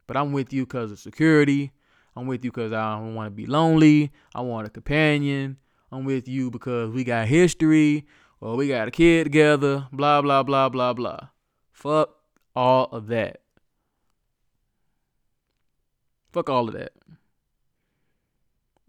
[0.07, 1.71] But I'm with you because of security.
[2.15, 4.11] I'm with you because I don't want to be lonely.
[4.33, 5.57] I want a companion.
[5.91, 8.05] I'm with you because we got history
[8.39, 9.87] or we got a kid together.
[9.91, 11.19] Blah, blah, blah, blah, blah.
[11.71, 12.15] Fuck
[12.55, 13.41] all of that.
[16.35, 16.91] Fuck all of that.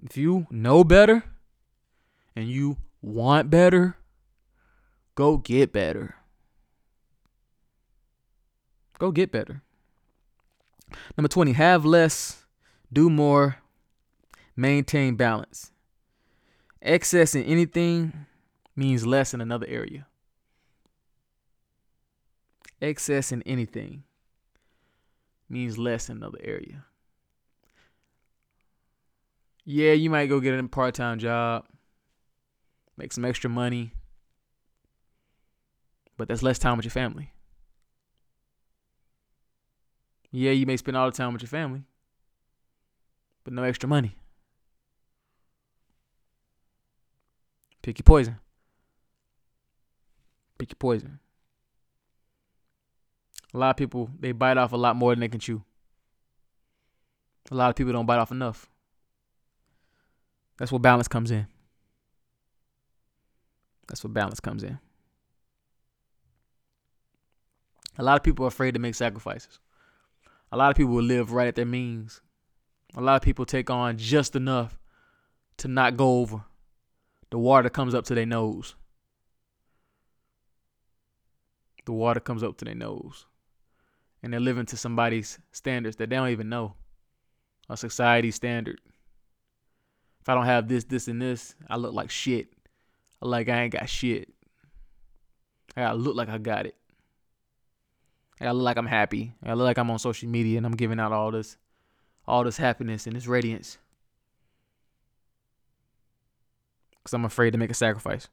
[0.02, 1.22] If you know better
[2.34, 3.96] and you want better,
[5.14, 6.16] go get better.
[8.98, 9.62] Go get better.
[11.16, 12.44] Number 20, have less,
[12.92, 13.58] do more,
[14.56, 15.70] maintain balance.
[16.82, 18.26] Excess in anything
[18.74, 20.08] means less in another area.
[22.82, 24.02] Excess in anything
[25.48, 26.86] means less in another area
[29.66, 31.66] yeah, you might go get a part time job,
[32.96, 33.92] make some extra money,
[36.16, 37.32] but that's less time with your family.
[40.30, 41.82] Yeah, you may spend all the time with your family,
[43.42, 44.16] but no extra money.
[47.82, 48.38] Pick your poison.
[50.58, 51.18] Pick your poison.
[53.52, 55.64] A lot of people, they bite off a lot more than they can chew.
[57.50, 58.70] A lot of people don't bite off enough.
[60.58, 61.46] That's where balance comes in.
[63.88, 64.78] That's where balance comes in.
[67.98, 69.58] A lot of people are afraid to make sacrifices.
[70.52, 72.20] A lot of people will live right at their means.
[72.94, 74.78] A lot of people take on just enough
[75.58, 76.44] to not go over.
[77.30, 78.74] The water comes up to their nose.
[81.84, 83.26] The water comes up to their nose.
[84.22, 86.74] And they're living to somebody's standards that they don't even know.
[87.68, 88.80] A society standard.
[90.26, 92.48] If I don't have this, this, and this, I look like shit.
[93.20, 94.28] Like I ain't got shit.
[95.76, 96.74] I gotta look like I got it.
[98.40, 99.34] I gotta look like I'm happy.
[99.44, 101.56] I look like I'm on social media and I'm giving out all this,
[102.26, 103.78] all this happiness and this radiance.
[107.04, 108.26] Cause I'm afraid to make a sacrifice.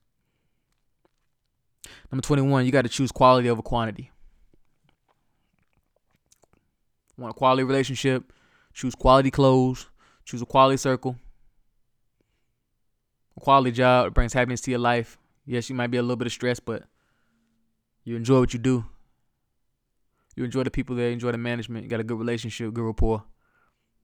[2.12, 4.10] Number 21, you got to choose quality over quantity.
[7.20, 8.34] Want a quality relationship?
[8.74, 9.86] Choose quality clothes.
[10.26, 11.18] Choose a quality circle.
[13.40, 15.18] Quality job it brings happiness to your life.
[15.46, 16.84] Yes, you might be a little bit of stress, but
[18.04, 18.86] you enjoy what you do.
[20.36, 23.24] You enjoy the people there, enjoy the management, you got a good relationship, good rapport,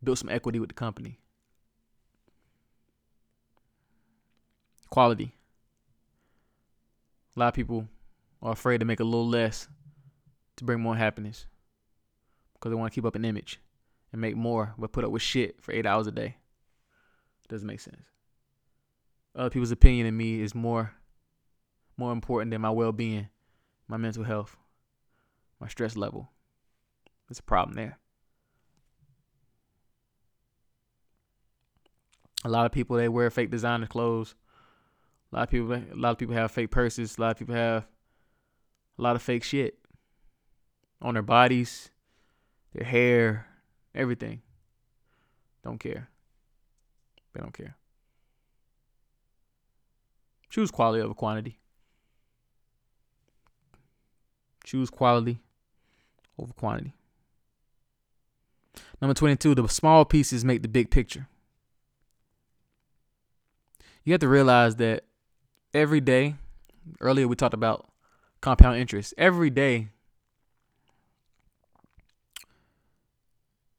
[0.03, 1.19] build some equity with the company.
[4.89, 5.33] Quality.
[7.35, 7.87] A lot of people
[8.41, 9.67] are afraid to make a little less
[10.57, 11.45] to bring more happiness
[12.53, 13.59] because they want to keep up an image
[14.11, 16.35] and make more, but put up with shit for eight hours a day.
[17.47, 18.03] Doesn't make sense.
[19.35, 20.93] Other people's opinion of me is more
[21.97, 23.27] more important than my well being,
[23.87, 24.55] my mental health,
[25.59, 26.31] my stress level.
[27.27, 27.99] There's a problem there.
[32.43, 34.33] A lot of people they wear fake designer clothes.
[35.31, 37.17] A lot of people a lot of people have fake purses.
[37.17, 37.85] A lot of people have
[38.97, 39.77] a lot of fake shit
[41.01, 41.91] on their bodies,
[42.73, 43.47] their hair,
[43.93, 44.41] everything.
[45.63, 46.09] Don't care.
[47.33, 47.75] They don't care.
[50.49, 51.59] Choose quality over quantity.
[54.63, 55.39] Choose quality
[56.37, 56.93] over quantity.
[59.01, 61.27] Number 22, the small pieces make the big picture.
[64.03, 65.05] You have to realize that
[65.73, 66.35] every day,
[66.99, 67.87] earlier we talked about
[68.41, 69.13] compound interest.
[69.17, 69.89] Every day,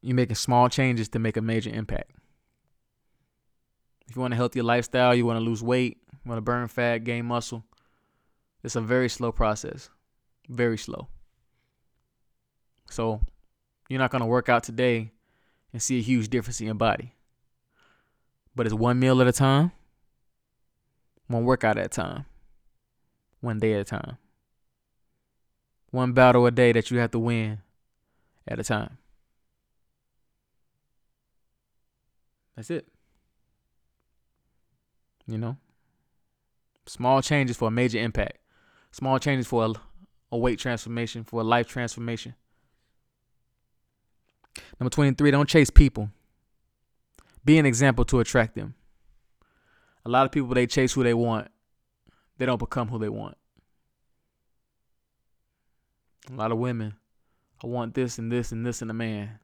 [0.02, 2.12] you're making small changes to make a major impact.
[4.08, 6.98] If you want a healthier lifestyle, you want to lose weight, want to burn fat,
[6.98, 7.64] gain muscle,
[8.62, 9.88] it's a very slow process.
[10.48, 11.08] Very slow.
[12.90, 13.20] So
[13.88, 15.12] you're not going to work out today
[15.72, 17.14] and see a huge difference in your body.
[18.54, 19.72] But it's one meal at a time,
[21.28, 22.26] one workout at a time,
[23.40, 24.18] one day at a time,
[25.90, 27.58] one battle a day that you have to win
[28.46, 28.98] at a time.
[32.56, 32.88] That's it.
[35.26, 35.56] You know?
[36.90, 38.38] Small changes for a major impact.
[38.90, 39.72] Small changes for a,
[40.32, 42.34] a weight transformation, for a life transformation.
[44.80, 46.10] Number 23, don't chase people.
[47.44, 48.74] Be an example to attract them.
[50.04, 51.46] A lot of people, they chase who they want,
[52.38, 53.36] they don't become who they want.
[56.28, 56.96] A lot of women,
[57.62, 59.38] I want this and this and this in a man,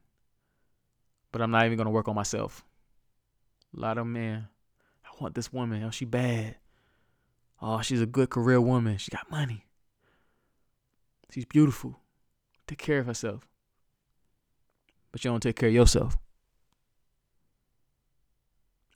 [1.31, 2.65] but I'm not even going to work on myself.
[3.73, 4.49] A lot of men,
[5.05, 5.81] I want this woman.
[5.85, 6.57] Oh, she bad.
[7.61, 8.97] Oh, she's a good career woman.
[8.97, 9.65] She got money.
[11.31, 11.99] She's beautiful.
[12.67, 13.47] Take care of herself.
[15.11, 16.17] But you don't take care of yourself.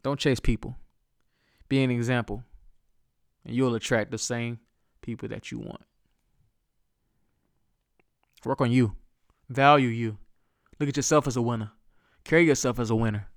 [0.03, 0.75] Don't chase people.
[1.69, 2.43] Be an example.
[3.45, 4.59] And you'll attract the same
[5.01, 5.81] people that you want.
[8.45, 8.95] Work on you.
[9.49, 10.17] Value you.
[10.79, 11.71] Look at yourself as a winner.
[12.23, 13.27] Carry yourself as a winner.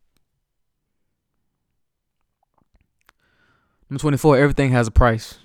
[3.88, 5.38] Number 24, everything has a price.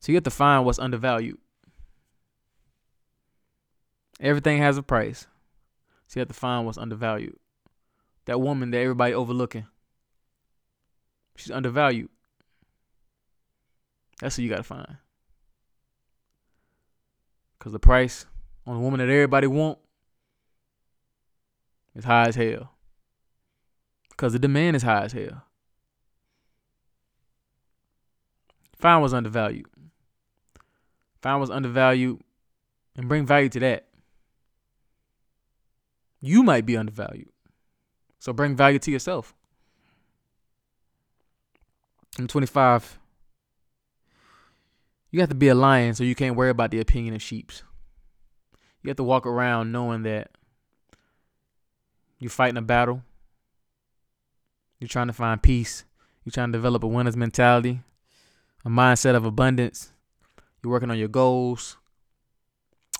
[0.00, 1.38] So you have to find what's undervalued.
[4.20, 5.26] Everything has a price.
[6.06, 7.36] So you have to find what's undervalued.
[8.26, 9.66] That woman that everybody overlooking.
[11.36, 12.08] She's undervalued.
[14.20, 14.96] That's what you gotta find.
[17.58, 18.26] Cause the price
[18.66, 19.78] on the woman that everybody want
[21.94, 22.72] is high as hell.
[24.16, 25.44] Cause the demand is high as hell.
[28.84, 29.64] Find was undervalued.
[31.22, 32.20] Find was undervalued
[32.94, 33.86] and bring value to that.
[36.20, 37.30] You might be undervalued.
[38.18, 39.34] So bring value to yourself.
[42.18, 42.98] I'm 25.
[45.10, 47.62] You have to be a lion so you can't worry about the opinion of sheeps.
[48.82, 50.30] You have to walk around knowing that
[52.18, 53.02] you're fighting a battle.
[54.78, 55.86] You're trying to find peace.
[56.22, 57.80] You're trying to develop a winner's mentality
[58.64, 59.92] a mindset of abundance.
[60.62, 61.76] You're working on your goals,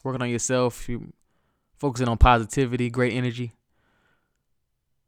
[0.02, 0.88] working on yourself.
[0.88, 1.12] You
[1.78, 3.52] focusing on positivity, great energy,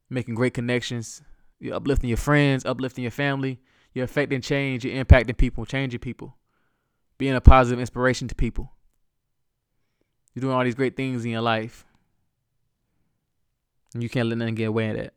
[0.08, 1.22] making great connections.
[1.58, 3.60] You're uplifting your friends, uplifting your family.
[3.92, 4.84] You're affecting change.
[4.84, 6.36] You're impacting people, changing people,
[7.18, 8.72] being a positive inspiration to people.
[10.34, 11.86] You're doing all these great things in your life.
[13.94, 15.14] And you can't let nothing get away with that.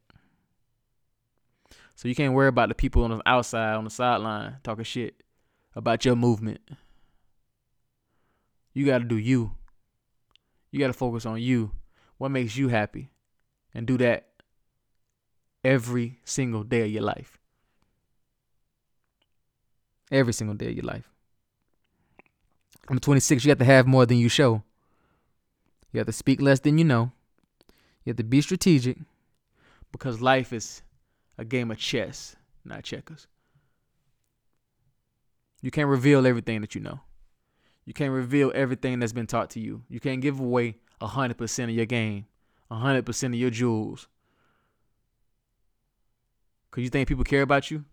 [1.96, 5.22] So you can't worry about the people on the outside, on the sideline, talking shit
[5.76, 6.60] about your movement.
[8.74, 9.52] You got to do you.
[10.72, 11.72] You got to focus on you.
[12.18, 13.10] What makes you happy?
[13.74, 14.28] And do that
[15.64, 17.38] every single day of your life.
[20.12, 21.10] Every single day of your life.
[22.90, 23.46] I'm 26.
[23.46, 24.64] You have to have more than you show.
[25.92, 27.12] You have to speak less than you know.
[28.04, 28.98] You have to be strategic
[29.92, 30.82] because life is
[31.38, 33.28] a game of chess, not checkers.
[35.62, 37.01] You can't reveal everything that you know.
[37.86, 39.84] You can't reveal everything that's been taught to you.
[39.89, 42.28] You can't give away 100% of your game,
[42.72, 44.07] 100% of your jewels.
[46.70, 47.86] Because you think people care about you?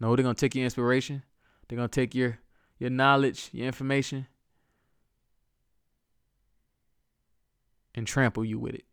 [0.00, 1.22] No, they're going to take your inspiration.
[1.68, 2.38] They're going to take your,
[2.78, 4.26] your knowledge, your information,
[7.94, 8.84] and trample you with it.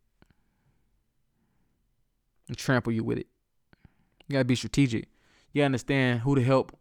[2.47, 3.27] And trample you with it.
[4.27, 5.07] You got to be strategic.
[5.51, 6.77] You got to understand who to help,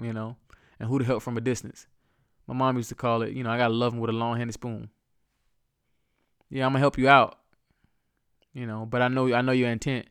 [0.00, 0.36] you know,
[0.78, 1.86] and who to help from a distance.
[2.46, 4.36] My mom used to call it, you know, I gotta love him with a long
[4.36, 4.90] handed spoon.
[6.50, 7.38] Yeah, I'm gonna help you out.
[8.54, 10.06] You know, but I know I know your intent.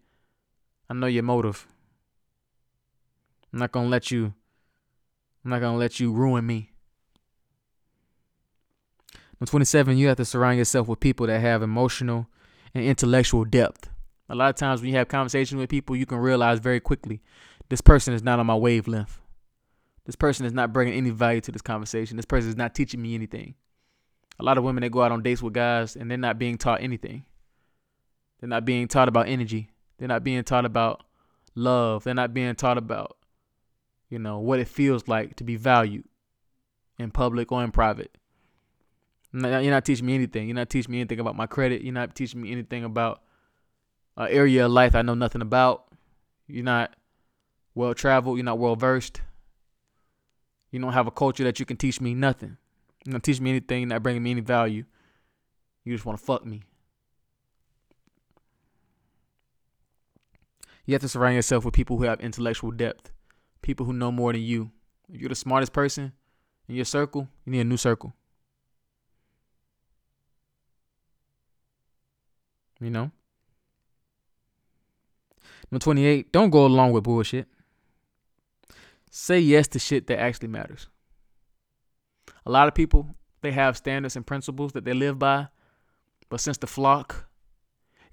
[0.90, 1.68] I know your motive.
[3.52, 4.34] I'm not gonna let you
[5.44, 6.72] I'm not gonna let you ruin me.
[9.40, 12.28] Number 27, you have to surround yourself with people that have emotional
[12.74, 13.90] and intellectual depth.
[14.30, 17.22] A lot of times when you have conversations with people, you can realize very quickly
[17.70, 19.22] this person is not on my wavelength.
[20.08, 22.16] This person is not bringing any value to this conversation.
[22.18, 23.53] This person is not teaching me anything.
[24.39, 26.58] A lot of women that go out on dates with guys and they're not being
[26.58, 27.26] taught anything.
[28.39, 29.70] They're not being taught about energy.
[29.97, 31.03] They're not being taught about
[31.55, 32.05] love.
[32.05, 33.18] They're not being taught about,
[34.10, 36.05] you know, what it feels like to be valued
[36.97, 38.18] in public or in private.
[39.34, 40.47] You're not teaching me anything.
[40.47, 41.82] You're not teaching me anything about my credit.
[41.82, 43.22] You're not teaching me anything about
[44.16, 45.88] an area of life I know nothing about.
[46.47, 46.95] You're not
[47.76, 48.38] well traveled.
[48.38, 49.22] You're not well versed.
[50.72, 52.57] You don't have a culture that you can teach me nothing.
[53.05, 54.84] You don't teach me anything, not bringing me any value.
[55.84, 56.63] You just want to fuck me.
[60.86, 63.11] You have to surround yourself with people who have intellectual depth,
[63.61, 64.72] people who know more than you.
[65.11, 66.13] If you're the smartest person
[66.68, 68.13] in your circle, you need a new circle.
[72.80, 73.11] You know?
[75.72, 77.47] Number 28, don't go along with bullshit.
[79.20, 80.89] Say yes to shit that actually matters.
[82.45, 85.47] A lot of people, they have standards and principles that they live by,
[86.30, 87.28] but since the flock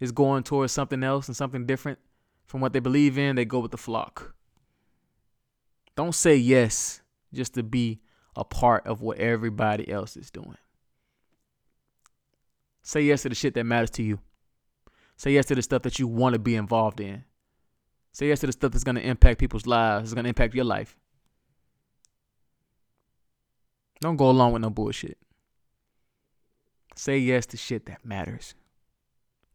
[0.01, 1.99] is going towards something else and something different
[2.47, 4.35] from what they believe in, they go with the flock.
[5.95, 7.03] Don't say yes
[7.35, 8.01] just to be
[8.35, 10.57] a part of what everybody else is doing.
[12.83, 14.21] Say yes to the shit that matters to you.
[15.19, 17.25] Say yes to the stuff that you want to be involved in.
[18.15, 20.55] Say yes to the stuff that's going to impact people's lives, it's going to impact
[20.55, 20.97] your life.
[24.01, 25.19] Don't go along with no bullshit.
[26.95, 28.55] Say yes to shit that matters.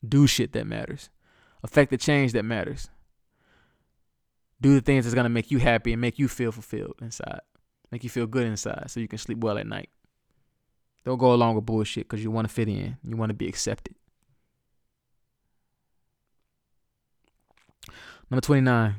[0.06, 1.10] Do shit that matters.
[1.64, 2.90] Affect the change that matters.
[4.60, 7.40] Do the things that's going to make you happy and make you feel fulfilled inside.
[7.94, 9.90] Make you feel good inside so you can sleep well at night.
[11.06, 12.98] Don't go along with bullshit because you want to fit in.
[13.06, 13.96] You want to be accepted.
[18.30, 18.96] Number 29.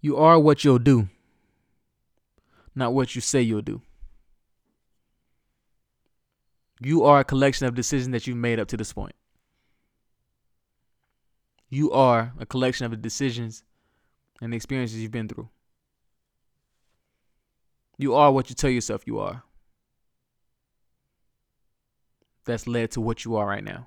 [0.00, 1.08] You are what you'll do,
[2.74, 3.82] not what you say you'll do.
[6.80, 9.14] You are a collection of decisions that you've made up to this point.
[11.68, 13.62] You are a collection of the decisions
[14.40, 15.50] and the experiences you've been through.
[17.98, 19.42] You are what you tell yourself you are.
[22.46, 23.86] That's led to what you are right now.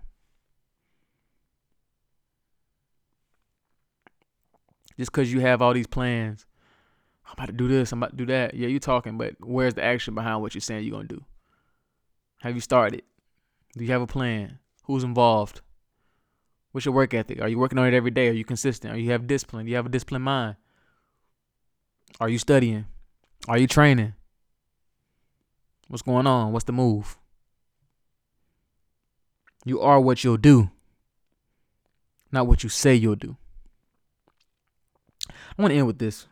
[4.98, 6.46] Just because you have all these plans.
[7.26, 7.91] I'm about to do this.
[7.91, 8.54] I'm about to do that.
[8.54, 11.24] Yeah, you're talking, but where's the action behind what you're saying you're gonna do?
[12.41, 13.02] Have you started?
[13.78, 14.60] Do you have a plan?
[14.84, 15.62] Who's involved?
[16.72, 17.41] What's your work ethic?
[17.41, 18.28] Are you working on it every day?
[18.30, 18.94] Are you consistent?
[18.94, 19.66] Are you have discipline?
[19.66, 20.56] Do you have a disciplined mind?
[22.20, 22.86] Are you studying?
[23.48, 24.14] Are you training?
[25.88, 26.52] What's going on?
[26.52, 27.18] What's the move?
[29.66, 30.72] You are what you'll do,
[32.32, 33.38] not what you say you'll do.
[35.58, 36.28] I want to end with this.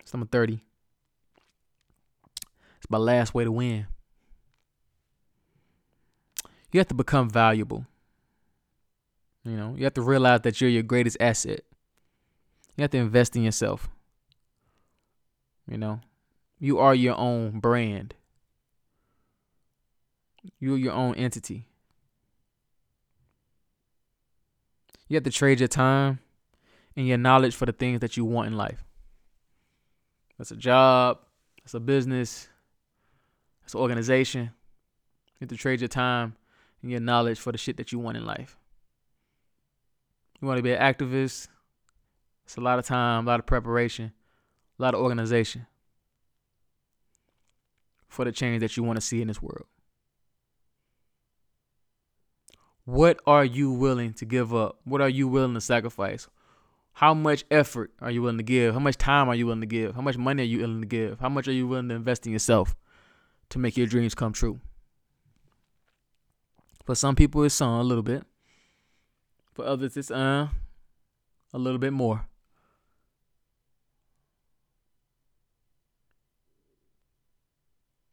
[0.00, 0.60] It's number 30.
[2.78, 3.86] It's my last way to win.
[6.72, 7.86] You have to become valuable.
[9.44, 11.60] You know, you have to realize that you're your greatest asset.
[12.76, 13.88] You have to invest in yourself.
[15.70, 16.00] You know,
[16.58, 18.14] you are your own brand.
[20.58, 21.66] You're your own entity.
[25.08, 26.18] You have to trade your time
[26.96, 28.84] and your knowledge for the things that you want in life.
[30.38, 31.18] That's a job,
[31.62, 32.48] that's a business,
[33.62, 34.42] that's an organization.
[34.42, 36.34] You have to trade your time
[36.82, 38.58] and your knowledge for the shit that you want in life.
[40.40, 41.48] You want to be an activist,
[42.44, 44.12] it's a lot of time, a lot of preparation,
[44.78, 45.66] a lot of organization
[48.08, 49.66] for the change that you want to see in this world.
[52.84, 54.80] What are you willing to give up?
[54.84, 56.28] What are you willing to sacrifice?
[56.94, 58.74] How much effort are you willing to give?
[58.74, 59.94] How much time are you willing to give?
[59.94, 61.20] How much money are you willing to give?
[61.20, 62.76] How much are you willing to invest in yourself
[63.50, 64.60] to make your dreams come true?
[66.84, 68.24] For some people, it's some a little bit.
[69.54, 70.48] For others, it's uh
[71.54, 72.26] a little bit more.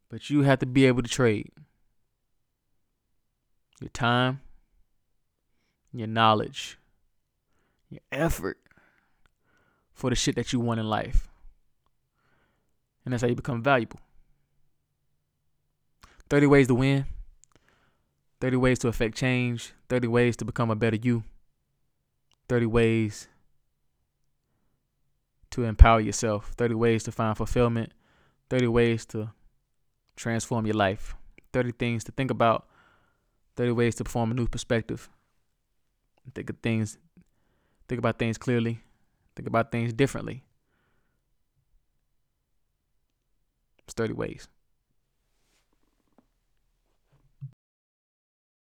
[0.09, 1.51] But you have to be able to trade
[3.79, 4.41] your time,
[5.93, 6.79] your knowledge,
[7.89, 8.57] your effort
[9.99, 11.27] for the shit that you want in life.
[13.03, 13.99] And that's how you become valuable.
[16.29, 17.05] 30 ways to win,
[18.39, 21.25] 30 ways to affect change, 30 ways to become a better you,
[22.47, 23.27] 30 ways
[25.51, 27.91] to empower yourself, 30 ways to find fulfillment,
[28.49, 29.31] 30 ways to
[30.15, 31.13] transform your life,
[31.51, 32.67] 30 things to think about,
[33.57, 35.09] 30 ways to form a new perspective.
[36.33, 36.97] Think of things,
[37.89, 38.79] think about things clearly,
[39.39, 40.43] think about things differently.
[43.85, 44.49] It's 30 ways.